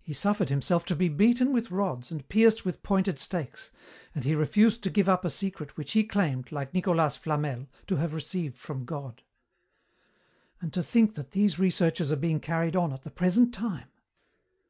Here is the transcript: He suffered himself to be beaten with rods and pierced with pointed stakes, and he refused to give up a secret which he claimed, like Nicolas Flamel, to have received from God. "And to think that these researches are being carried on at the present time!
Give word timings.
He 0.00 0.14
suffered 0.14 0.48
himself 0.48 0.86
to 0.86 0.96
be 0.96 1.10
beaten 1.10 1.52
with 1.52 1.70
rods 1.70 2.10
and 2.10 2.26
pierced 2.30 2.64
with 2.64 2.82
pointed 2.82 3.18
stakes, 3.18 3.70
and 4.14 4.24
he 4.24 4.34
refused 4.34 4.82
to 4.84 4.88
give 4.90 5.06
up 5.06 5.22
a 5.22 5.28
secret 5.28 5.76
which 5.76 5.92
he 5.92 6.02
claimed, 6.02 6.50
like 6.50 6.72
Nicolas 6.72 7.16
Flamel, 7.18 7.68
to 7.86 7.96
have 7.96 8.14
received 8.14 8.56
from 8.56 8.86
God. 8.86 9.22
"And 10.62 10.72
to 10.72 10.82
think 10.82 11.14
that 11.14 11.32
these 11.32 11.58
researches 11.58 12.10
are 12.10 12.16
being 12.16 12.40
carried 12.40 12.74
on 12.74 12.90
at 12.94 13.02
the 13.02 13.10
present 13.10 13.52
time! 13.52 13.88